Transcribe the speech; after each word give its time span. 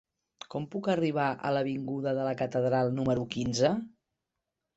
Com 0.53 0.63
puc 0.75 0.87
arribar 0.93 1.25
a 1.33 1.51
l'avinguda 1.57 2.15
de 2.21 2.25
la 2.29 2.33
Catedral 2.41 2.91
número 3.01 3.27
quinze? 3.37 3.73